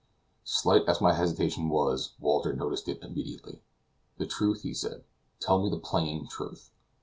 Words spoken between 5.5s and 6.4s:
me the plain